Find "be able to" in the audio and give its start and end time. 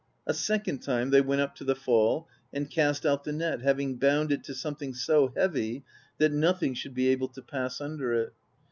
6.95-7.41